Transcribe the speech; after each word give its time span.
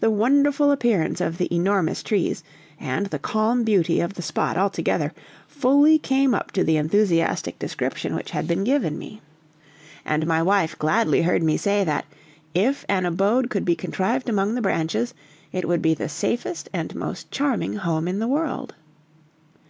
The 0.00 0.10
wonderful 0.10 0.70
appearance 0.70 1.18
of 1.18 1.38
the 1.38 1.50
enormous 1.50 2.02
trees, 2.02 2.44
and 2.78 3.06
the 3.06 3.18
calm 3.18 3.64
beauty 3.64 4.00
of 4.00 4.12
the 4.12 4.20
spot 4.20 4.58
altogether, 4.58 5.14
fully 5.48 5.96
came 5.98 6.34
up 6.34 6.50
to 6.52 6.62
the 6.62 6.76
enthusiastic 6.76 7.58
description 7.58 8.14
which 8.14 8.32
had 8.32 8.46
been 8.46 8.64
given 8.64 8.98
me. 8.98 9.22
And 10.04 10.26
my 10.26 10.42
wife 10.42 10.78
gladly 10.78 11.22
heard 11.22 11.42
me 11.42 11.56
say 11.56 11.84
that, 11.84 12.04
if 12.52 12.84
an 12.86 13.06
abode 13.06 13.48
could 13.48 13.64
be 13.64 13.74
contrived 13.74 14.28
among 14.28 14.54
the 14.56 14.60
branches, 14.60 15.14
it 15.52 15.66
would 15.66 15.80
be 15.80 15.94
the 15.94 16.10
safest 16.10 16.68
and 16.74 16.94
most 16.94 17.30
charming 17.30 17.76
home 17.76 18.06
in 18.06 18.18
the 18.18 18.28
world. 18.28 18.74